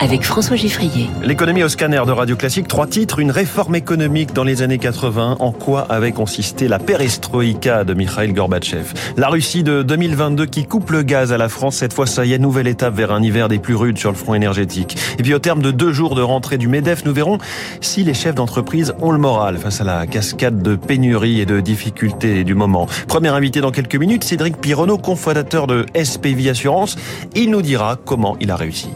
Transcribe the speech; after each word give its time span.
avec 0.00 0.22
François 0.22 0.56
Giffrier. 0.56 1.08
L'économie 1.22 1.62
au 1.62 1.68
scanner 1.68 2.02
de 2.06 2.12
Radio 2.12 2.36
Classique, 2.36 2.68
trois 2.68 2.86
titres, 2.86 3.18
une 3.18 3.30
réforme 3.30 3.74
économique 3.74 4.32
dans 4.32 4.44
les 4.44 4.62
années 4.62 4.78
80, 4.78 5.36
en 5.40 5.52
quoi 5.52 5.86
avait 5.88 6.12
consisté 6.12 6.68
la 6.68 6.78
perestroïka 6.78 7.84
de 7.84 7.94
Mikhail 7.94 8.32
Gorbatchev? 8.32 8.92
La 9.16 9.28
Russie 9.28 9.62
de 9.62 9.82
2022 9.82 10.46
qui 10.46 10.64
coupe 10.64 10.90
le 10.90 11.02
gaz 11.02 11.32
à 11.32 11.38
la 11.38 11.48
France, 11.48 11.76
cette 11.76 11.92
fois 11.92 12.06
ça 12.06 12.24
y 12.24 12.32
est, 12.32 12.38
nouvelle 12.38 12.66
étape 12.68 12.94
vers 12.94 13.12
un 13.12 13.22
hiver 13.22 13.48
des 13.48 13.58
plus 13.58 13.74
rudes 13.74 13.98
sur 13.98 14.10
le 14.10 14.16
front 14.16 14.34
énergétique. 14.34 14.96
Et 15.18 15.22
puis 15.22 15.34
au 15.34 15.38
terme 15.38 15.62
de 15.62 15.70
deux 15.70 15.92
jours 15.92 16.14
de 16.14 16.22
rentrée 16.22 16.58
du 16.58 16.68
MEDEF, 16.68 17.04
nous 17.04 17.12
verrons 17.12 17.38
si 17.80 18.04
les 18.04 18.14
chefs 18.14 18.34
d'entreprise 18.34 18.94
ont 19.00 19.10
le 19.10 19.18
moral 19.18 19.58
face 19.58 19.80
à 19.80 19.84
la 19.84 20.06
cascade 20.06 20.62
de 20.62 20.76
pénuries 20.76 21.40
et 21.40 21.46
de 21.46 21.60
difficultés 21.60 22.44
du 22.44 22.54
moment. 22.54 22.86
Premier 23.06 23.28
invité 23.28 23.60
dans 23.60 23.72
quelques 23.72 23.96
minutes, 23.96 24.24
Cédric 24.24 24.60
Pironneau, 24.60 24.98
cofondateur 24.98 25.66
de 25.66 25.86
SPV 25.94 26.50
Assurance 26.50 26.96
il 27.34 27.50
nous 27.50 27.62
dira 27.62 27.96
comment 28.04 28.36
il 28.40 28.50
a 28.50 28.56
réussi. 28.56 28.88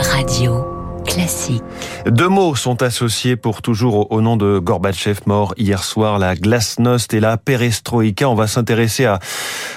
Radio 0.00 0.64
classique. 1.04 1.62
Deux 2.06 2.28
mots 2.28 2.54
sont 2.54 2.84
associés 2.84 3.34
pour 3.34 3.62
toujours 3.62 4.12
au 4.12 4.20
nom 4.20 4.36
de 4.36 4.60
Gorbatchev 4.60 5.20
mort 5.26 5.54
hier 5.56 5.82
soir, 5.82 6.20
la 6.20 6.36
glasnost 6.36 7.12
et 7.14 7.20
la 7.20 7.36
perestroïka. 7.36 8.28
On 8.28 8.36
va 8.36 8.46
s'intéresser 8.46 9.06
à, 9.06 9.18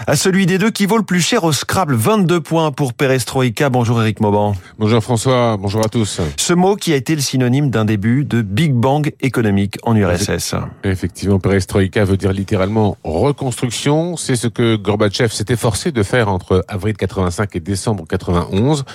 à 0.06 0.16
celui 0.16 0.46
des 0.46 0.60
deux 0.60 0.70
qui 0.70 0.86
vaut 0.86 0.98
le 0.98 1.04
plus 1.04 1.22
cher 1.22 1.44
au 1.44 1.52
Scrabble. 1.52 1.96
22 1.96 2.40
points 2.40 2.72
pour 2.72 2.94
perestroïka. 2.94 3.70
Bonjour 3.70 4.00
Eric 4.00 4.20
Mauban. 4.20 4.54
Bonjour 4.78 5.02
François, 5.02 5.58
bonjour 5.58 5.84
à 5.84 5.90
tous. 5.90 6.22
Ce 6.38 6.54
mot 6.54 6.76
qui 6.76 6.94
a 6.94 6.98
été 6.98 7.16
le 7.16 7.22
synonyme 7.22 7.72
d'un 7.72 7.86
début 7.86 8.24
de 8.24 8.44
Big 8.44 8.74
Bang 8.74 9.14
économique 9.22 9.80
en 9.82 9.96
URSS. 9.96 10.54
Effectivement, 10.84 11.40
perestroïka 11.40 12.06
veut 12.06 12.18
dire 12.18 12.32
littéralement 12.32 12.96
reconstruction. 13.04 14.18
C'est 14.18 14.36
ce 14.36 14.48
que 14.48 14.76
Gorbatchev 14.76 15.34
s'était 15.34 15.56
forcé 15.56 15.92
de 15.92 16.04
faire 16.04 16.30
entre 16.30 16.64
avril 16.68 16.96
85 16.96 17.56
et 17.56 17.60
décembre 17.60 18.06
91. 18.08 18.86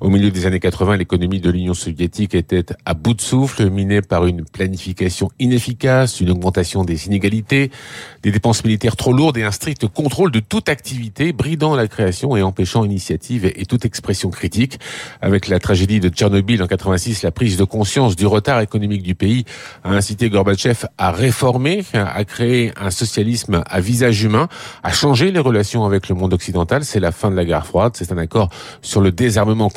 Au 0.00 0.10
milieu 0.10 0.30
des 0.30 0.44
années 0.44 0.60
80, 0.60 0.98
l'économie 0.98 1.40
de 1.40 1.48
l'Union 1.48 1.72
soviétique 1.72 2.34
était 2.34 2.66
à 2.84 2.92
bout 2.92 3.14
de 3.14 3.20
souffle, 3.22 3.70
minée 3.70 4.02
par 4.02 4.26
une 4.26 4.44
planification 4.44 5.30
inefficace, 5.38 6.20
une 6.20 6.30
augmentation 6.30 6.84
des 6.84 7.06
inégalités, 7.06 7.70
des 8.22 8.30
dépenses 8.30 8.62
militaires 8.62 8.96
trop 8.96 9.14
lourdes 9.14 9.38
et 9.38 9.42
un 9.42 9.50
strict 9.50 9.86
contrôle 9.88 10.30
de 10.30 10.40
toute 10.40 10.68
activité, 10.68 11.32
bridant 11.32 11.74
la 11.74 11.88
création 11.88 12.36
et 12.36 12.42
empêchant 12.42 12.84
initiative 12.84 13.46
et 13.46 13.64
toute 13.64 13.86
expression 13.86 14.28
critique. 14.28 14.78
Avec 15.22 15.48
la 15.48 15.58
tragédie 15.60 15.98
de 15.98 16.10
Tchernobyl 16.10 16.62
en 16.62 16.66
86, 16.66 17.22
la 17.22 17.30
prise 17.30 17.56
de 17.56 17.64
conscience 17.64 18.16
du 18.16 18.26
retard 18.26 18.60
économique 18.60 19.02
du 19.02 19.14
pays 19.14 19.46
a 19.82 19.92
incité 19.92 20.28
Gorbatchev 20.28 20.86
à 20.98 21.10
réformer, 21.10 21.84
à 21.94 22.22
créer 22.24 22.72
un 22.76 22.90
socialisme 22.90 23.62
à 23.66 23.80
visage 23.80 24.22
humain, 24.22 24.48
à 24.82 24.92
changer 24.92 25.32
les 25.32 25.40
relations 25.40 25.86
avec 25.86 26.10
le 26.10 26.14
monde 26.14 26.34
occidental. 26.34 26.84
C'est 26.84 27.00
la 27.00 27.12
fin 27.12 27.30
de 27.30 27.36
la 27.36 27.46
guerre 27.46 27.66
froide, 27.66 27.92
c'est 27.94 28.12
un 28.12 28.18
accord 28.18 28.50
sur 28.82 29.00
le 29.00 29.10
désarmement 29.10 29.70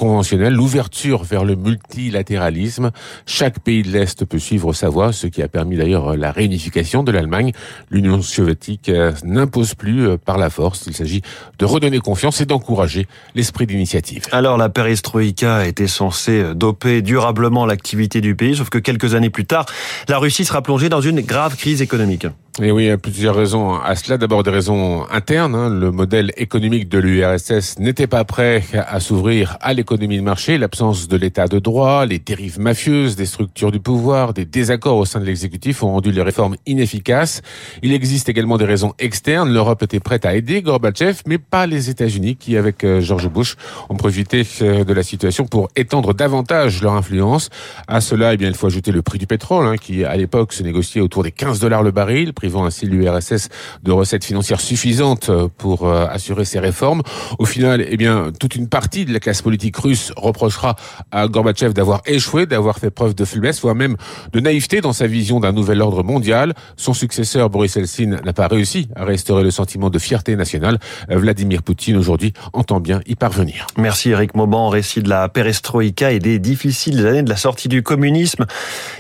l'ouverture 0.49 1.23
vers 1.23 1.45
le 1.45 1.55
multilatéralisme. 1.55 2.91
Chaque 3.25 3.59
pays 3.59 3.83
de 3.83 3.91
l'Est 3.91 4.25
peut 4.25 4.39
suivre 4.39 4.73
sa 4.73 4.89
voie, 4.89 5.11
ce 5.11 5.27
qui 5.27 5.41
a 5.41 5.47
permis 5.47 5.77
d'ailleurs 5.77 6.15
la 6.15 6.31
réunification 6.31 7.03
de 7.03 7.11
l'Allemagne. 7.11 7.51
L'Union 7.89 8.21
soviétique 8.21 8.89
euh, 8.89 9.11
n'impose 9.23 9.75
plus 9.75 10.07
euh, 10.07 10.17
par 10.17 10.37
la 10.37 10.49
force. 10.49 10.85
Il 10.87 10.93
s'agit 10.93 11.21
de 11.57 11.65
redonner 11.65 11.99
confiance 11.99 12.41
et 12.41 12.45
d'encourager 12.45 13.07
l'esprit 13.35 13.65
d'initiative. 13.65 14.23
Alors 14.31 14.57
la 14.57 14.69
perestroïka 14.69 15.65
était 15.67 15.87
censée 15.87 16.41
euh, 16.41 16.53
doper 16.53 17.01
durablement 17.01 17.65
l'activité 17.65 18.21
du 18.21 18.35
pays, 18.35 18.55
sauf 18.55 18.69
que 18.69 18.77
quelques 18.77 19.15
années 19.15 19.29
plus 19.29 19.45
tard, 19.45 19.65
la 20.07 20.17
Russie 20.17 20.45
sera 20.45 20.61
plongée 20.61 20.89
dans 20.89 21.01
une 21.01 21.21
grave 21.21 21.55
crise 21.55 21.81
économique. 21.81 22.27
Et 22.61 22.71
oui, 22.71 22.83
il 22.83 22.87
y 22.87 22.91
a 22.91 22.97
plusieurs 22.97 23.35
raisons 23.35 23.75
à 23.75 23.95
cela. 23.95 24.17
D'abord 24.17 24.43
des 24.43 24.51
raisons 24.51 25.05
internes. 25.11 25.55
Hein. 25.55 25.69
Le 25.69 25.91
modèle 25.91 26.33
économique 26.35 26.89
de 26.89 26.97
l'URSS 26.97 27.79
n'était 27.79 28.05
pas 28.05 28.25
prêt 28.25 28.63
à 28.73 28.99
s'ouvrir 28.99 29.57
à 29.61 29.73
l'économie 29.73 30.17
de 30.17 30.23
marché. 30.23 30.57
L'absence 30.57 31.07
de 31.07 31.15
l'état 31.15 31.47
de 31.47 31.57
droit, 31.59 32.05
les 32.05 32.19
dérives 32.19 32.59
mafieuses 32.59 33.15
des 33.15 33.25
structures 33.25 33.71
du 33.71 33.79
pouvoir, 33.79 34.33
des 34.33 34.43
désaccords 34.43 34.97
au 34.97 35.05
sein 35.05 35.21
de 35.21 35.25
l'exécutif 35.25 35.83
ont 35.83 35.93
rendu 35.93 36.11
les 36.11 36.21
réformes 36.21 36.57
inefficaces. 36.65 37.41
Il 37.81 37.93
existe 37.93 38.27
également 38.27 38.57
des 38.57 38.65
raisons 38.65 38.93
externes. 38.99 39.53
L'Europe 39.53 39.81
était 39.83 40.01
prête 40.01 40.25
à 40.25 40.35
aider 40.35 40.61
Gorbatchev, 40.61 41.21
mais 41.27 41.37
pas 41.37 41.65
les 41.65 41.89
États-Unis 41.89 42.35
qui, 42.35 42.57
avec 42.57 42.83
euh, 42.83 42.99
George 42.99 43.29
Bush, 43.29 43.55
ont 43.87 43.95
profité 43.95 44.45
euh, 44.61 44.83
de 44.83 44.93
la 44.93 45.03
situation 45.03 45.45
pour 45.45 45.69
étendre 45.77 46.13
davantage 46.13 46.81
leur 46.81 46.93
influence. 46.93 47.49
À 47.87 48.01
cela, 48.01 48.33
eh 48.33 48.37
bien, 48.37 48.49
il 48.49 48.55
faut 48.55 48.67
ajouter 48.67 48.91
le 48.91 49.01
prix 49.01 49.17
du 49.17 49.27
pétrole, 49.27 49.65
hein, 49.65 49.77
qui 49.77 50.03
à 50.03 50.17
l'époque 50.17 50.51
se 50.51 50.61
négociait 50.61 50.99
autour 50.99 51.23
des 51.23 51.31
15 51.31 51.59
dollars 51.59 51.83
le 51.83 51.91
baril, 51.91 52.33
privant 52.49 52.65
ainsi 52.65 52.87
l'URSS 52.87 53.49
de 53.83 53.91
recettes 53.91 54.25
financières 54.25 54.59
suffisantes 54.59 55.29
pour 55.59 55.87
euh, 55.87 56.07
assurer 56.09 56.45
ces 56.45 56.59
réformes. 56.59 57.03
Au 57.37 57.45
final, 57.45 57.85
eh 57.87 57.95
bien, 57.95 58.31
toute 58.39 58.55
une 58.55 58.67
partie 58.67 59.05
de 59.05 59.13
la 59.13 59.19
classe 59.19 59.43
politique 59.43 59.77
russe 59.77 60.11
reprochera 60.17 60.75
à 61.11 61.27
Gorbatchev 61.27 61.73
d'avoir 61.73 62.01
échoué, 62.07 62.47
d'avoir 62.47 62.79
fait 62.79 62.89
preuve 62.89 63.13
de 63.13 63.23
faiblesse, 63.23 63.61
voire 63.61 63.75
même 63.75 63.97
de 64.33 64.39
naïveté 64.39 64.81
dans 64.81 64.93
sa 64.93 65.05
vision 65.05 65.39
d'un 65.39 65.51
nouvel 65.51 65.79
ordre 65.79 66.01
mondial. 66.01 66.55
Son 66.75 66.95
successeur, 66.95 67.51
Boris 67.51 67.77
Eltsine, 67.77 68.19
n'a 68.25 68.33
pas 68.33 68.47
réussi 68.47 68.89
à 68.95 69.05
restaurer 69.05 69.43
le 69.43 69.51
sentiment 69.51 69.91
de 69.91 69.99
fierté 69.99 70.35
nationale. 70.35 70.79
Vladimir 71.07 71.61
Poutine, 71.61 71.97
aujourd'hui, 71.97 72.33
entend 72.53 72.79
bien 72.79 73.01
y 73.05 73.13
parvenir. 73.13 73.67
Merci 73.77 74.09
Eric 74.09 74.33
Mauban, 74.33 74.69
récit 74.69 75.03
de 75.03 75.09
la 75.09 75.29
perestroïka 75.29 76.11
et 76.11 76.19
des 76.19 76.39
difficiles 76.39 77.05
années 77.05 77.21
de 77.21 77.29
la 77.29 77.37
sortie 77.37 77.67
du 77.67 77.83
communisme. 77.83 78.47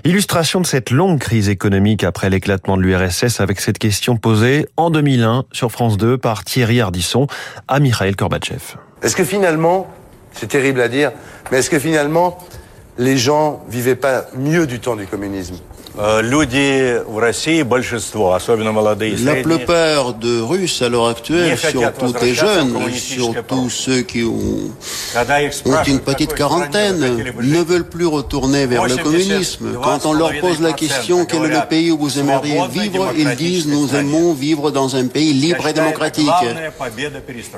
Illustration 0.03 0.61
de 0.61 0.67
cette 0.67 0.91
longue 0.91 1.17
crise 1.17 1.49
économique 1.49 2.03
après 2.03 2.29
l'éclatement 2.29 2.77
de 2.77 2.83
l'URSS 2.83 3.38
avec 3.41 3.59
cette 3.59 3.77
question 3.77 4.17
posée 4.17 4.67
en 4.77 4.89
2001 4.89 5.45
sur 5.51 5.71
France 5.71 5.97
2 5.97 6.17
par 6.17 6.43
Thierry 6.43 6.81
Ardisson 6.81 7.27
à 7.67 7.79
Mikhail 7.79 8.13
Gorbatchev. 8.13 8.75
Est-ce 9.01 9.15
que 9.15 9.23
finalement, 9.23 9.87
c'est 10.33 10.47
terrible 10.47 10.81
à 10.81 10.87
dire, 10.87 11.11
mais 11.51 11.59
est-ce 11.59 11.69
que 11.69 11.79
finalement, 11.79 12.37
les 12.97 13.17
gens 13.17 13.63
vivaient 13.69 13.95
pas 13.95 14.25
mieux 14.35 14.67
du 14.67 14.79
temps 14.79 14.95
du 14.95 15.07
communisme? 15.07 15.55
Э, 16.01 16.21
La 19.25 19.35
plupart 19.35 20.13
de 20.13 20.39
Russes 20.39 20.81
à 20.81 20.87
l'heure 20.87 21.07
actuelle, 21.07 21.57
surtout 21.57 22.13
des 22.13 22.33
jeunes, 22.33 22.73
surtout 22.93 23.69
ceux 23.69 24.01
qui 24.01 24.23
ont, 24.23 24.71
ont 25.65 25.83
une 25.85 25.99
petite 25.99 26.33
quarantaine, 26.35 27.33
ne 27.41 27.61
veulent 27.61 27.89
plus 27.89 28.05
retourner 28.05 28.65
vers 28.65 28.85
le 28.85 28.95
communisme. 28.95 29.73
Quand 29.83 30.05
on 30.05 30.13
leur 30.13 30.31
pose 30.39 30.61
la 30.61 30.71
question 30.71 31.25
quel 31.25 31.43
est 31.45 31.49
le 31.49 31.67
pays 31.67 31.91
où 31.91 31.97
vous 31.97 32.17
aimeriez 32.17 32.61
vivre, 32.71 33.11
ils 33.17 33.35
disent 33.35 33.67
nous 33.67 33.93
aimons 33.93 34.33
vivre 34.33 34.71
dans 34.71 34.95
un 34.95 35.07
pays 35.07 35.33
libre 35.33 35.67
et 35.67 35.73
démocratique. 35.73 36.29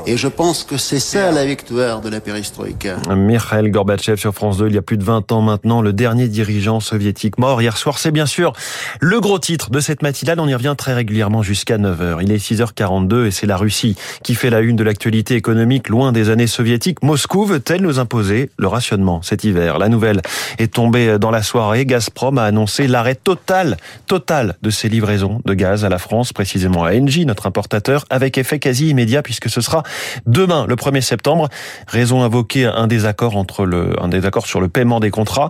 Et 0.07 0.17
je 0.17 0.27
pense 0.27 0.63
que 0.63 0.77
c'est 0.77 0.99
ça 0.99 1.31
la 1.31 1.45
victoire 1.45 2.01
de 2.01 2.09
la 2.09 2.19
perestroïka. 2.19 2.97
Mikhail 3.15 3.69
Gorbatchev 3.69 4.17
sur 4.17 4.33
France 4.33 4.57
2, 4.57 4.67
il 4.67 4.75
y 4.75 4.79
a 4.79 4.81
plus 4.81 4.97
de 4.97 5.03
20 5.03 5.31
ans 5.31 5.41
maintenant, 5.41 5.81
le 5.81 5.93
dernier 5.93 6.27
dirigeant 6.27 6.79
soviétique 6.79 7.37
mort 7.37 7.61
hier 7.61 7.77
soir, 7.77 7.99
c'est 7.99 8.11
bien 8.11 8.25
sûr 8.31 8.53
le 8.99 9.19
gros 9.19 9.37
titre 9.37 9.69
de 9.69 9.79
cette 9.79 10.01
matinale. 10.01 10.39
On 10.39 10.47
y 10.47 10.55
revient 10.55 10.75
très 10.77 10.93
régulièrement 10.93 11.43
jusqu'à 11.43 11.77
9h. 11.77 12.19
Il 12.21 12.31
est 12.31 12.37
6h42 12.37 13.27
et 13.27 13.31
c'est 13.31 13.45
la 13.45 13.57
Russie 13.57 13.95
qui 14.23 14.33
fait 14.33 14.49
la 14.49 14.61
une 14.61 14.75
de 14.75 14.83
l'actualité 14.83 15.35
économique 15.35 15.89
loin 15.89 16.11
des 16.11 16.29
années 16.29 16.47
soviétiques. 16.47 17.03
Moscou 17.03 17.45
veut-elle 17.45 17.81
nous 17.81 17.99
imposer 17.99 18.49
le 18.57 18.67
rationnement 18.67 19.21
cet 19.21 19.43
hiver? 19.43 19.77
La 19.77 19.89
nouvelle 19.89 20.21
est 20.57 20.73
tombée 20.73 21.19
dans 21.19 21.31
la 21.31 21.43
soirée. 21.43 21.85
Gazprom 21.85 22.37
a 22.37 22.45
annoncé 22.45 22.87
l'arrêt 22.87 23.15
total, 23.15 23.77
total 24.07 24.55
de 24.61 24.69
ses 24.69 24.87
livraisons 24.89 25.41
de 25.45 25.53
gaz 25.53 25.83
à 25.83 25.89
la 25.89 25.99
France, 25.99 26.31
précisément 26.33 26.85
à 26.85 26.93
Engie, 26.93 27.25
notre 27.25 27.47
importateur, 27.47 28.05
avec 28.09 28.37
effet 28.37 28.59
quasi 28.59 28.89
immédiat 28.89 29.21
puisque 29.21 29.49
ce 29.49 29.61
sera 29.61 29.83
demain, 30.25 30.65
le 30.67 30.75
1er 30.75 31.01
septembre. 31.01 31.49
Raison 31.87 32.23
invoquée 32.23 32.65
un 32.65 32.87
désaccord 32.87 33.35
entre 33.35 33.65
le, 33.65 34.01
un 34.01 34.07
désaccord 34.07 34.45
sur 34.45 34.61
le 34.61 34.69
paiement 34.69 34.99
des 34.99 35.11
contrats. 35.11 35.49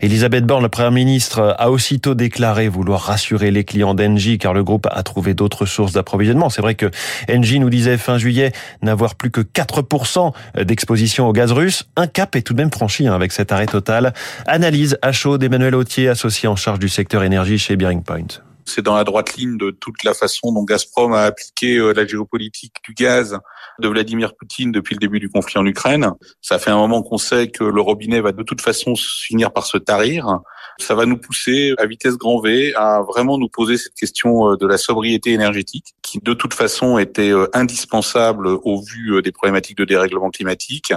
Elisabeth 0.00 0.44
Borne, 0.44 0.62
le 0.62 0.68
Premier 0.68 0.90
ministre, 0.90 1.56
a 1.58 1.70
aussitôt 1.70 2.09
déclaré 2.14 2.68
vouloir 2.68 3.00
rassurer 3.00 3.50
les 3.50 3.64
clients 3.64 3.94
d'Engie 3.94 4.38
car 4.38 4.54
le 4.54 4.64
groupe 4.64 4.86
a 4.90 5.02
trouvé 5.02 5.34
d'autres 5.34 5.66
sources 5.66 5.92
d'approvisionnement. 5.92 6.50
C'est 6.50 6.62
vrai 6.62 6.74
que 6.74 6.90
Engie 7.30 7.60
nous 7.60 7.70
disait 7.70 7.96
fin 7.98 8.18
juillet 8.18 8.52
n'avoir 8.82 9.14
plus 9.14 9.30
que 9.30 9.40
4% 9.40 10.32
d'exposition 10.64 11.28
au 11.28 11.32
gaz 11.32 11.52
russe. 11.52 11.88
Un 11.96 12.06
cap 12.06 12.36
est 12.36 12.42
tout 12.42 12.54
de 12.54 12.60
même 12.60 12.72
franchi 12.72 13.06
hein, 13.06 13.14
avec 13.14 13.32
cet 13.32 13.52
arrêt 13.52 13.66
total. 13.66 14.12
Analyse 14.46 14.98
à 15.02 15.12
chaud 15.12 15.38
d'Emmanuel 15.38 15.74
Autier, 15.74 16.08
associé 16.08 16.48
en 16.48 16.56
charge 16.56 16.78
du 16.78 16.88
secteur 16.88 17.22
énergie 17.22 17.58
chez 17.58 17.76
Bearing 17.76 18.02
Point. 18.02 18.49
C'est 18.70 18.82
dans 18.82 18.94
la 18.94 19.02
droite 19.02 19.34
ligne 19.34 19.58
de 19.58 19.72
toute 19.72 20.04
la 20.04 20.14
façon 20.14 20.52
dont 20.52 20.62
Gazprom 20.62 21.12
a 21.12 21.22
appliqué 21.22 21.76
euh, 21.76 21.92
la 21.92 22.06
géopolitique 22.06 22.74
du 22.84 22.94
gaz 22.94 23.36
de 23.80 23.88
Vladimir 23.88 24.36
Poutine 24.36 24.70
depuis 24.70 24.94
le 24.94 25.00
début 25.00 25.18
du 25.18 25.28
conflit 25.28 25.58
en 25.58 25.66
Ukraine. 25.66 26.12
Ça 26.40 26.60
fait 26.60 26.70
un 26.70 26.76
moment 26.76 27.02
qu'on 27.02 27.18
sait 27.18 27.48
que 27.48 27.64
le 27.64 27.80
robinet 27.80 28.20
va 28.20 28.30
de 28.30 28.44
toute 28.44 28.60
façon 28.60 28.94
finir 28.96 29.52
par 29.52 29.66
se 29.66 29.76
tarir. 29.76 30.38
Ça 30.78 30.94
va 30.94 31.04
nous 31.04 31.18
pousser 31.18 31.74
à 31.78 31.86
vitesse 31.86 32.16
grand 32.16 32.40
V 32.40 32.72
à 32.76 33.02
vraiment 33.02 33.38
nous 33.38 33.48
poser 33.48 33.76
cette 33.76 33.94
question 33.94 34.52
euh, 34.52 34.56
de 34.56 34.68
la 34.68 34.78
sobriété 34.78 35.32
énergétique 35.32 35.94
qui 36.02 36.20
de 36.22 36.32
toute 36.32 36.54
façon 36.54 36.96
était 36.98 37.32
euh, 37.32 37.48
indispensable 37.52 38.46
au 38.46 38.80
vu 38.80 39.20
des 39.22 39.32
problématiques 39.32 39.78
de 39.78 39.84
dérèglement 39.84 40.30
climatique, 40.30 40.92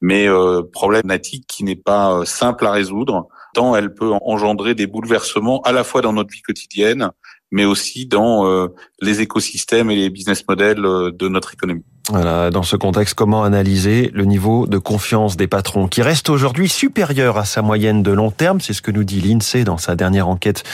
mais 0.00 0.26
problématique 0.72 1.46
qui 1.46 1.64
n'est 1.64 1.76
pas 1.76 2.24
simple 2.26 2.66
à 2.66 2.72
résoudre 2.72 3.28
tant 3.54 3.74
elle 3.74 3.94
peut 3.94 4.12
engendrer 4.22 4.74
des 4.74 4.86
bouleversements 4.86 5.62
à 5.62 5.72
la 5.72 5.84
fois 5.84 6.02
dans 6.02 6.12
notre 6.12 6.30
vie 6.30 6.42
quotidienne, 6.42 7.10
mais 7.50 7.64
aussi 7.64 8.04
dans 8.04 8.46
euh, 8.46 8.68
les 9.00 9.22
écosystèmes 9.22 9.90
et 9.90 9.96
les 9.96 10.10
business 10.10 10.46
models 10.46 10.84
euh, 10.84 11.10
de 11.10 11.28
notre 11.28 11.54
économie. 11.54 11.84
Voilà, 12.10 12.50
dans 12.50 12.62
ce 12.62 12.76
contexte, 12.76 13.14
comment 13.14 13.44
analyser 13.44 14.10
le 14.12 14.26
niveau 14.26 14.66
de 14.66 14.76
confiance 14.76 15.38
des 15.38 15.46
patrons 15.46 15.88
qui 15.88 16.02
reste 16.02 16.28
aujourd'hui 16.28 16.68
supérieur 16.68 17.38
à 17.38 17.46
sa 17.46 17.62
moyenne 17.62 18.02
de 18.02 18.10
long 18.10 18.30
terme? 18.30 18.60
C'est 18.60 18.74
ce 18.74 18.82
que 18.82 18.90
nous 18.90 19.04
dit 19.04 19.22
l'INSEE 19.22 19.64
dans 19.64 19.78
sa 19.78 19.96
dernière 19.96 20.28
enquête 20.28 20.64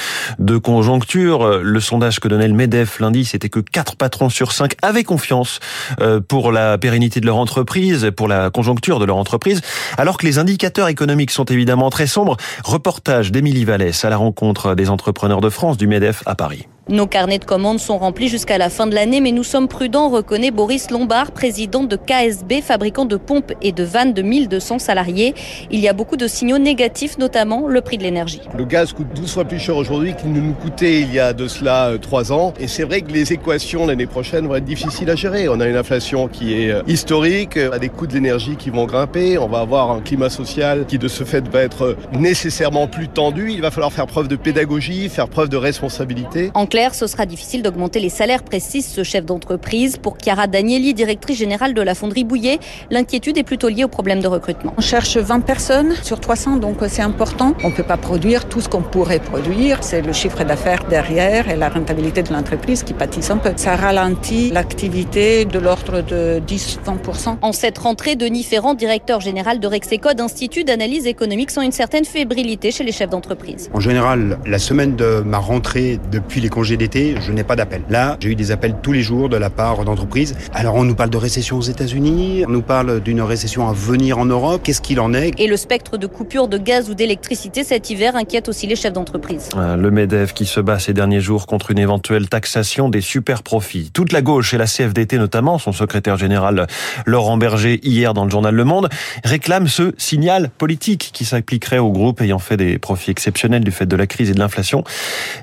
de 0.41 0.57
conjoncture. 0.57 1.61
Le 1.63 1.79
sondage 1.79 2.19
que 2.19 2.27
donnait 2.27 2.49
le 2.49 2.55
MEDEF 2.55 2.99
lundi, 2.99 3.25
c'était 3.25 3.49
que 3.49 3.61
4 3.61 3.95
patrons 3.95 4.29
sur 4.29 4.51
5 4.51 4.75
avaient 4.83 5.05
confiance 5.05 5.61
euh, 6.01 6.21
pour 6.21 6.51
la 6.51 6.79
pérennité 6.79 7.21
de 7.21 7.27
leur 7.27 7.37
entreprise, 7.37 8.11
pour 8.17 8.27
la 8.27 8.51
conjoncture 8.51 8.99
de 8.99 9.05
leur 9.05 9.17
entreprise, 9.17 9.61
alors 9.99 10.19
que 10.19 10.27
les 10.27 10.39
indicateurs 10.39 10.89
économiques 10.89 11.31
sont 11.31 11.45
évidemment 11.45 11.91
très 11.91 12.09
sombres. 12.09 12.39
Reportage 12.65 13.31
d'Émilie 13.31 13.65
Vallès 13.65 14.05
à 14.05 14.11
la 14.11 14.17
rencontre 14.17 14.75
des 14.75 14.91
entrepreneurs 14.91 15.41
de 15.41 15.49
France 15.49 15.77
du 15.77 15.87
MEDEF 15.87 16.25
à 16.27 16.35
Paris. 16.35 16.67
Nos 16.91 17.07
carnets 17.07 17.39
de 17.39 17.45
commandes 17.45 17.79
sont 17.79 17.99
remplis 17.99 18.27
jusqu'à 18.27 18.59
la 18.59 18.69
fin 18.69 18.89
de 18.89 18.97
l'année, 18.97 19.21
mais 19.21 19.31
nous 19.31 19.45
sommes 19.45 19.69
prudents, 19.69 20.09
reconnaît 20.09 20.51
Boris 20.51 20.91
Lombard, 20.91 21.31
président 21.31 21.85
de 21.85 21.95
KSB, 21.95 22.63
fabricant 22.63 23.05
de 23.05 23.15
pompes 23.15 23.53
et 23.63 23.71
de 23.71 23.85
vannes 23.85 24.13
de 24.13 24.23
1200 24.23 24.81
salariés. 24.81 25.37
Il 25.71 25.79
y 25.79 25.87
a 25.87 25.93
beaucoup 25.93 26.17
de 26.17 26.27
signaux 26.27 26.59
négatifs, 26.59 27.17
notamment 27.17 27.69
le 27.69 27.81
prix 27.81 27.97
de 27.97 28.03
l'énergie. 28.03 28.41
Le 28.59 28.65
gaz 28.65 28.93
coûte 28.93 29.07
12 29.15 29.33
fois 29.33 29.45
plus 29.45 29.61
cher 29.61 29.77
aujourd'hui 29.77 30.17
qu'il 30.17 30.33
ne 30.33 30.41
nous 30.41 30.53
coûtait 30.53 31.01
il 31.03 31.15
y 31.15 31.21
a 31.21 31.33
de 31.33 31.47
cela 31.47 31.93
3 32.03 32.33
euh, 32.33 32.35
ans. 32.35 32.55
Et 32.59 32.67
c'est 32.67 32.83
vrai 32.83 33.03
que 33.03 33.13
les 33.13 33.33
équations 33.33 33.87
l'année 33.87 34.07
prochaine 34.07 34.49
vont 34.49 34.57
être 34.57 34.65
difficiles 34.65 35.11
à 35.11 35.15
gérer. 35.15 35.49
On 35.49 35.61
a 35.61 35.69
une 35.69 35.77
inflation 35.77 36.27
qui 36.27 36.61
est 36.61 36.73
euh, 36.73 36.83
historique, 36.89 37.57
on 37.57 37.73
a 37.73 37.79
des 37.79 37.89
coûts 37.89 38.09
de 38.09 38.15
l'énergie 38.15 38.57
qui 38.57 38.71
vont 38.71 38.87
grimper, 38.87 39.39
on 39.39 39.47
va 39.47 39.61
avoir 39.61 39.93
un 39.93 40.01
climat 40.01 40.29
social 40.29 40.87
qui 40.89 40.99
de 40.99 41.07
ce 41.07 41.23
fait 41.23 41.49
va 41.51 41.63
être 41.63 41.97
nécessairement 42.19 42.89
plus 42.89 43.07
tendu. 43.07 43.53
Il 43.53 43.63
va 43.63 43.71
falloir 43.71 43.93
faire 43.93 44.09
preuve 44.09 44.27
de 44.27 44.35
pédagogie, 44.35 45.09
faire 45.09 45.29
preuve 45.29 45.51
de 45.51 45.57
responsabilité. 45.57 46.51
En 46.55 46.67
clair, 46.67 46.80
ce 46.89 47.07
sera 47.07 47.27
difficile 47.27 47.63
d'augmenter 47.63 48.01
les 48.01 48.09
salaires, 48.09 48.43
précise 48.43 48.87
ce 48.87 49.03
chef 49.03 49.27
d'entreprise. 49.27 49.99
Pour 49.99 50.17
Chiara 50.17 50.47
Danieli, 50.47 50.95
directrice 50.95 51.39
générale 51.39 51.75
de 51.75 51.83
la 51.83 51.95
fonderie 51.95 52.25
Bouillet, 52.25 52.59
l'inquiétude 52.91 53.37
est 53.37 53.43
plutôt 53.43 53.69
liée 53.69 53.85
au 53.85 53.89
problème 53.89 54.21
de 54.21 54.27
recrutement. 54.29 54.73
On 54.79 54.81
cherche 54.81 55.17
20 55.17 55.41
personnes 55.41 55.95
sur 56.03 56.21
300, 56.21 56.57
donc 56.57 56.79
c'est 56.89 57.03
important. 57.03 57.55
On 57.63 57.69
ne 57.69 57.75
peut 57.75 57.83
pas 57.83 57.99
produire 57.99 58.49
tout 58.49 58.61
ce 58.61 58.69
qu'on 58.69 58.83
pourrait 58.83 59.21
produire. 59.21 59.79
C'est 59.83 60.01
le 60.01 60.13
chiffre 60.13 60.43
d'affaires 60.43 60.85
derrière 60.89 61.51
et 61.51 61.57
la 61.57 61.69
rentabilité 61.69 62.23
de 62.23 62.33
l'entreprise 62.33 62.83
qui 62.83 62.95
pâtissent 62.95 63.31
un 63.31 63.37
peu. 63.37 63.53
Ça 63.57 63.77
ralentit 63.77 64.51
l'activité 64.51 65.45
de 65.45 65.59
l'ordre 65.59 66.01
de 66.01 66.41
10-20%. 66.47 67.37
En 67.43 67.53
cette 67.53 67.77
rentrée, 67.77 68.17
Denis 68.17 68.45
Ferrand, 68.45 68.75
directeur 68.75 69.21
général 69.21 69.61
de 69.61 69.67
Rexecode, 69.67 70.21
institut 70.21 70.65
d'analyse 70.65 71.07
économique, 71.07 71.51
sent 71.51 71.65
une 71.65 71.73
certaine 71.73 72.07
fébrilité 72.07 72.71
chez 72.71 72.85
les 72.85 72.93
chefs 72.93 73.11
d'entreprise. 73.11 73.69
En 73.75 73.81
général, 73.81 74.39
la 74.47 74.59
semaine 74.59 74.97
de 74.97 75.23
ma 75.27 75.39
rentrée 75.39 75.99
depuis 76.11 76.41
les 76.41 76.49
congés 76.61 76.77
d'été, 76.77 77.15
je 77.27 77.33
n'ai 77.33 77.43
pas 77.43 77.57
d'appel. 77.57 77.81
Là, 77.89 78.19
j'ai 78.21 78.29
eu 78.29 78.35
des 78.35 78.51
appels 78.51 78.75
tous 78.83 78.93
les 78.93 79.01
jours 79.01 79.31
de 79.31 79.39
la 79.39 79.49
part 79.49 79.83
d'entreprises. 79.87 80.37
Alors, 80.53 80.75
on 80.75 80.85
nous 80.85 80.95
parle 80.95 81.09
de 81.09 81.17
récession 81.17 81.57
aux 81.57 81.63
États-Unis, 81.63 82.45
on 82.47 82.51
nous 82.51 82.61
parle 82.61 83.01
d'une 83.01 83.23
récession 83.23 83.67
à 83.67 83.73
venir 83.73 84.19
en 84.19 84.27
Europe. 84.27 84.61
Qu'est-ce 84.63 84.83
qu'il 84.83 85.01
en 85.01 85.15
est? 85.15 85.33
Et 85.41 85.47
le 85.47 85.57
spectre 85.57 85.97
de 85.97 86.07
coupure 86.07 86.49
de 86.49 86.59
gaz 86.59 86.91
ou 86.91 86.95
d'électricité 86.95 87.65
cet 87.65 87.89
hiver 87.89 88.15
inquiète 88.15 88.51
aussi 88.51 88.67
les 88.67 88.77
chefs 88.77 88.93
d'entreprise. 88.93 89.49
Ah, 89.57 89.79
le 89.79 89.91
MEDEF 89.91 90.35
qui 90.35 90.45
se 90.45 90.61
bat 90.61 90.79
ces 90.79 90.93
derniers 90.93 91.23
jours 91.23 91.47
contre 91.47 91.71
une 91.71 91.79
éventuelle 91.79 92.29
taxation 92.29 92.91
des 92.91 93.01
super 93.01 93.43
profits. 93.43 93.91
Toute 93.95 94.13
la 94.13 94.21
gauche 94.21 94.53
et 94.53 94.59
la 94.59 94.67
CFDT 94.67 95.17
notamment, 95.17 95.57
son 95.57 95.73
secrétaire 95.73 96.19
général 96.19 96.67
Laurent 97.07 97.39
Berger 97.39 97.81
hier 97.83 98.13
dans 98.13 98.27
le 98.27 98.31
journal 98.31 98.55
Le 98.55 98.65
Monde, 98.65 98.91
réclament 99.25 99.67
ce 99.67 99.95
signal 99.97 100.51
politique 100.51 101.09
qui 101.15 101.25
s'appliquerait 101.25 101.79
au 101.79 101.91
groupe 101.91 102.21
ayant 102.21 102.39
fait 102.39 102.59
des 102.59 102.79
profits 102.79 103.13
exceptionnels 103.13 103.65
du 103.65 103.71
fait 103.71 103.87
de 103.87 103.97
la 103.97 104.07
crise 104.07 104.29
et 104.29 104.35
de 104.35 104.39
l'inflation. 104.39 104.85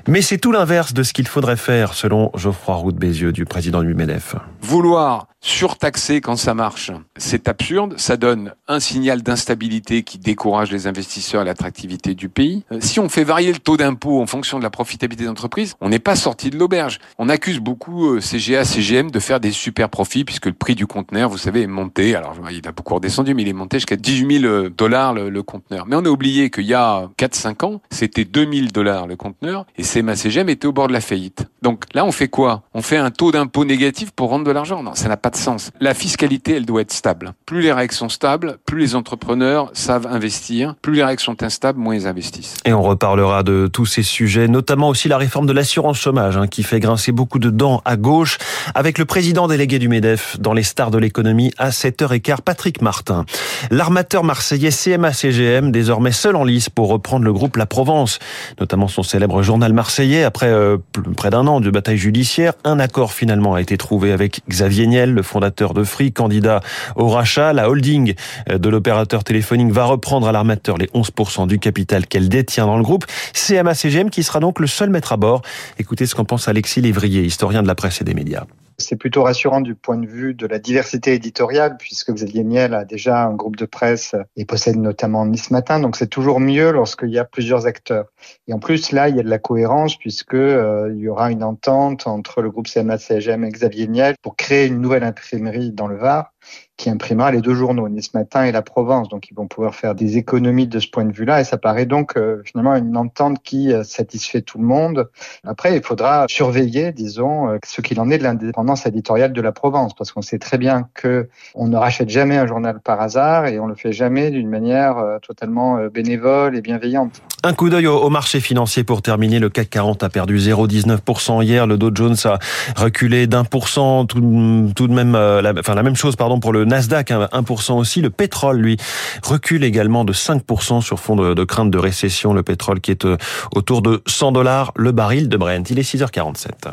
Mais 0.06 0.22
c'est 0.22 0.38
tout 0.38 0.52
l'inverse 0.52 0.94
de 0.94 1.07
ce 1.08 1.14
qu'il 1.14 1.26
faudrait 1.26 1.56
faire, 1.56 1.94
selon 1.94 2.30
Geoffroy 2.34 2.74
Roux 2.76 2.92
Bézieux, 2.92 3.32
du 3.32 3.46
président 3.46 3.82
du 3.82 3.94
MEDEF 3.94 4.36
Vouloir 4.60 5.26
surtaxer 5.40 6.20
quand 6.20 6.36
ça 6.36 6.54
marche, 6.54 6.90
c'est 7.16 7.48
absurde. 7.48 7.94
Ça 7.96 8.16
donne 8.16 8.52
un 8.66 8.80
signal 8.80 9.22
d'instabilité 9.22 10.02
qui 10.02 10.18
décourage 10.18 10.70
les 10.72 10.86
investisseurs 10.86 11.42
et 11.42 11.44
l'attractivité 11.44 12.14
du 12.14 12.28
pays. 12.28 12.64
Euh, 12.72 12.78
si 12.80 12.98
on 13.00 13.08
fait 13.08 13.24
varier 13.24 13.52
le 13.52 13.58
taux 13.58 13.76
d'impôt 13.76 14.20
en 14.20 14.26
fonction 14.26 14.58
de 14.58 14.64
la 14.64 14.70
profitabilité 14.70 15.26
d'entreprise, 15.26 15.74
on 15.80 15.88
n'est 15.88 15.98
pas 15.98 16.16
sorti 16.16 16.50
de 16.50 16.58
l'auberge. 16.58 16.98
On 17.18 17.28
accuse 17.28 17.60
beaucoup 17.60 18.14
euh, 18.14 18.20
CGA, 18.20 18.64
CGM 18.64 19.10
de 19.10 19.20
faire 19.20 19.40
des 19.40 19.52
super 19.52 19.88
profits 19.88 20.24
puisque 20.24 20.46
le 20.46 20.52
prix 20.52 20.74
du 20.74 20.86
conteneur, 20.86 21.30
vous 21.30 21.38
savez, 21.38 21.62
est 21.62 21.66
monté. 21.68 22.14
Alors, 22.14 22.34
il 22.50 22.66
a 22.66 22.72
beaucoup 22.72 22.94
redescendu, 22.94 23.34
mais 23.34 23.42
il 23.42 23.48
est 23.48 23.52
monté 23.52 23.78
jusqu'à 23.78 23.96
18 23.96 24.40
000 24.40 24.68
dollars 24.70 25.14
le, 25.14 25.30
le 25.30 25.42
conteneur. 25.42 25.86
Mais 25.86 25.96
on 25.96 26.04
a 26.04 26.08
oublié 26.08 26.50
qu'il 26.50 26.66
y 26.66 26.74
a 26.74 27.08
4-5 27.18 27.64
ans, 27.64 27.80
c'était 27.90 28.24
2000 28.24 28.72
dollars 28.72 29.06
le 29.06 29.16
conteneur 29.16 29.66
et 29.76 29.82
CMA 29.82 30.16
CGM 30.16 30.48
était 30.48 30.66
au 30.66 30.72
bord 30.72 30.88
de 30.88 30.92
la 30.92 30.97
faillite. 31.00 31.46
Donc 31.62 31.84
là, 31.94 32.04
on 32.04 32.12
fait 32.12 32.28
quoi? 32.28 32.62
On 32.74 32.82
fait 32.82 32.96
un 32.96 33.10
taux 33.10 33.32
d'impôt 33.32 33.64
négatif 33.64 34.10
pour 34.10 34.30
rendre 34.30 34.44
de 34.44 34.50
l'argent? 34.50 34.82
Non, 34.82 34.94
ça 34.94 35.08
n'a 35.08 35.16
pas 35.16 35.30
de 35.30 35.36
sens. 35.36 35.70
La 35.80 35.94
fiscalité, 35.94 36.56
elle 36.56 36.66
doit 36.66 36.82
être 36.82 36.92
stable. 36.92 37.32
Plus 37.46 37.60
les 37.60 37.72
règles 37.72 37.94
sont 37.94 38.08
stables, 38.08 38.58
plus 38.66 38.78
les 38.78 38.94
entrepreneurs 38.94 39.70
savent 39.72 40.06
investir. 40.06 40.74
Plus 40.82 40.94
les 40.94 41.04
règles 41.04 41.20
sont 41.20 41.42
instables, 41.42 41.78
moins 41.78 41.94
ils 41.94 42.06
investissent. 42.06 42.54
Et 42.64 42.72
on 42.72 42.82
reparlera 42.82 43.42
de 43.42 43.68
tous 43.72 43.86
ces 43.86 44.02
sujets, 44.02 44.48
notamment 44.48 44.88
aussi 44.88 45.08
la 45.08 45.18
réforme 45.18 45.46
de 45.46 45.52
l'assurance 45.52 45.98
chômage, 45.98 46.36
hein, 46.36 46.46
qui 46.46 46.62
fait 46.62 46.80
grincer 46.80 47.12
beaucoup 47.12 47.38
de 47.38 47.50
dents 47.50 47.82
à 47.84 47.96
gauche, 47.96 48.38
avec 48.74 48.98
le 48.98 49.04
président 49.04 49.48
délégué 49.48 49.78
du 49.78 49.88
MEDEF 49.88 50.38
dans 50.40 50.52
les 50.52 50.62
stars 50.62 50.90
de 50.90 50.98
l'économie 50.98 51.52
à 51.58 51.70
7h15, 51.70 52.42
Patrick 52.42 52.82
Martin. 52.82 53.24
L'armateur 53.70 54.24
marseillais 54.24 54.70
CMA-CGM, 54.70 55.70
désormais 55.70 56.12
seul 56.12 56.36
en 56.36 56.44
lice 56.44 56.70
pour 56.70 56.88
reprendre 56.88 57.24
le 57.24 57.32
groupe 57.32 57.56
La 57.56 57.66
Provence, 57.66 58.18
notamment 58.60 58.88
son 58.88 59.02
célèbre 59.02 59.42
journal 59.42 59.72
marseillais, 59.72 60.24
après 60.24 60.48
euh, 60.48 60.78
près 61.16 61.30
d'un 61.30 61.46
an 61.46 61.60
de 61.60 61.70
bataille 61.70 61.98
judiciaire, 61.98 62.52
un 62.64 62.78
accord 62.80 63.12
finalement 63.12 63.54
a 63.54 63.60
été 63.60 63.76
trouvé 63.76 64.12
avec 64.12 64.40
Xavier 64.48 64.86
Niel, 64.86 65.12
le 65.12 65.22
fondateur 65.22 65.74
de 65.74 65.84
Free, 65.84 66.12
candidat 66.12 66.60
au 66.96 67.08
rachat. 67.08 67.52
La 67.52 67.68
holding 67.68 68.14
de 68.48 68.68
l'opérateur 68.68 69.24
téléphonique 69.24 69.70
va 69.70 69.84
reprendre 69.84 70.28
à 70.28 70.32
l'armateur 70.32 70.78
les 70.78 70.86
11% 70.86 71.46
du 71.46 71.58
capital 71.58 72.06
qu'elle 72.06 72.28
détient 72.28 72.66
dans 72.66 72.76
le 72.76 72.82
groupe. 72.82 73.04
CMA-CGM 73.34 74.10
qui 74.10 74.22
sera 74.22 74.40
donc 74.40 74.60
le 74.60 74.66
seul 74.66 74.90
maître 74.90 75.12
à 75.12 75.16
bord. 75.16 75.42
Écoutez 75.78 76.06
ce 76.06 76.14
qu'en 76.14 76.24
pense 76.24 76.48
Alexis 76.48 76.80
Lévrier, 76.80 77.22
historien 77.22 77.62
de 77.62 77.68
la 77.68 77.74
presse 77.74 78.00
et 78.00 78.04
des 78.04 78.14
médias. 78.14 78.44
C'est 78.80 78.96
plutôt 78.96 79.24
rassurant 79.24 79.60
du 79.60 79.74
point 79.74 79.96
de 79.96 80.06
vue 80.06 80.34
de 80.34 80.46
la 80.46 80.60
diversité 80.60 81.12
éditoriale, 81.12 81.76
puisque 81.78 82.12
Xavier 82.12 82.44
Niel 82.44 82.74
a 82.74 82.84
déjà 82.84 83.24
un 83.24 83.34
groupe 83.34 83.56
de 83.56 83.64
presse 83.64 84.14
et 84.36 84.44
possède 84.44 84.76
notamment 84.76 85.26
Nice 85.26 85.50
Matin. 85.50 85.80
Donc 85.80 85.96
c'est 85.96 86.06
toujours 86.06 86.38
mieux 86.38 86.70
lorsqu'il 86.70 87.10
y 87.10 87.18
a 87.18 87.24
plusieurs 87.24 87.66
acteurs. 87.66 88.06
Et 88.46 88.52
en 88.52 88.60
plus, 88.60 88.92
là, 88.92 89.08
il 89.08 89.16
y 89.16 89.20
a 89.20 89.24
de 89.24 89.28
la 89.28 89.38
cohérence, 89.38 89.96
puisque 89.96 90.34
euh, 90.34 90.92
il 90.94 91.00
y 91.00 91.08
aura 91.08 91.32
une 91.32 91.42
entente 91.42 92.06
entre 92.06 92.40
le 92.40 92.50
groupe 92.50 92.68
CMA-CGM 92.68 93.44
et 93.44 93.50
Xavier 93.50 93.88
Niel 93.88 94.14
pour 94.22 94.36
créer 94.36 94.66
une 94.66 94.80
nouvelle 94.80 95.04
imprimerie 95.04 95.72
dans 95.72 95.88
le 95.88 95.96
Var 95.96 96.32
qui 96.78 96.88
imprimera 96.88 97.32
les 97.32 97.40
deux 97.40 97.54
journaux, 97.54 97.88
Nice 97.88 98.14
Matin 98.14 98.44
et 98.44 98.52
La 98.52 98.62
Provence. 98.62 99.08
Donc 99.08 99.28
ils 99.30 99.34
vont 99.34 99.48
pouvoir 99.48 99.74
faire 99.74 99.96
des 99.96 100.16
économies 100.16 100.68
de 100.68 100.78
ce 100.78 100.88
point 100.88 101.04
de 101.04 101.12
vue-là 101.12 101.40
et 101.40 101.44
ça 101.44 101.58
paraît 101.58 101.86
donc 101.86 102.16
euh, 102.16 102.40
finalement 102.44 102.76
une 102.76 102.96
entente 102.96 103.42
qui 103.42 103.72
euh, 103.72 103.82
satisfait 103.82 104.42
tout 104.42 104.58
le 104.58 104.64
monde. 104.64 105.10
Après, 105.44 105.76
il 105.76 105.82
faudra 105.82 106.26
surveiller, 106.28 106.92
disons, 106.92 107.48
euh, 107.48 107.58
ce 107.66 107.80
qu'il 107.80 108.00
en 108.00 108.08
est 108.10 108.18
de 108.18 108.22
l'indépendance 108.22 108.86
éditoriale 108.86 109.32
de 109.32 109.42
La 109.42 109.50
Provence 109.50 109.92
parce 109.94 110.12
qu'on 110.12 110.22
sait 110.22 110.38
très 110.38 110.56
bien 110.56 110.88
que 110.94 111.28
on 111.56 111.66
ne 111.66 111.76
rachète 111.76 112.10
jamais 112.10 112.36
un 112.36 112.46
journal 112.46 112.78
par 112.80 113.00
hasard 113.00 113.46
et 113.46 113.58
on 113.58 113.66
le 113.66 113.74
fait 113.74 113.92
jamais 113.92 114.30
d'une 114.30 114.48
manière 114.48 115.18
totalement 115.22 115.78
bénévole 115.92 116.56
et 116.56 116.60
bienveillante. 116.60 117.20
Un 117.42 117.54
coup 117.54 117.70
d'œil 117.70 117.88
au 117.88 118.08
marché 118.08 118.38
financier 118.40 118.84
pour 118.84 119.02
terminer. 119.02 119.40
Le 119.40 119.48
CAC 119.48 119.70
40 119.70 120.04
a 120.04 120.08
perdu 120.08 120.38
0,19% 120.38 121.42
hier. 121.42 121.66
Le 121.66 121.76
Dow 121.76 121.90
Jones 121.92 122.16
a 122.24 122.38
reculé 122.76 123.26
d'un 123.26 123.44
pour 123.44 123.68
cent. 123.68 124.06
Tout, 124.06 124.20
de 124.20 124.92
même, 124.92 125.16
enfin 125.58 125.74
la 125.74 125.82
même 125.82 125.96
chose, 125.96 126.14
pardon, 126.14 126.38
pour 126.38 126.52
le 126.52 126.67
Nasdaq, 126.68 127.10
1% 127.10 127.72
hein, 127.72 127.74
aussi. 127.74 128.00
Le 128.00 128.10
pétrole, 128.10 128.58
lui, 128.58 128.76
recule 129.22 129.64
également 129.64 130.04
de 130.04 130.12
5% 130.12 130.80
sur 130.80 131.00
fond 131.00 131.16
de, 131.16 131.44
crainte 131.44 131.70
de 131.70 131.78
récession. 131.78 132.32
Le 132.32 132.42
pétrole 132.42 132.80
qui 132.80 132.90
est 132.90 133.04
euh, 133.04 133.16
autour 133.54 133.82
de 133.82 134.02
100 134.06 134.32
dollars 134.32 134.72
le 134.76 134.92
baril 134.92 135.28
de 135.28 135.36
Brent. 135.36 135.70
Il 135.70 135.78
est 135.78 135.94
6h47. 135.94 136.66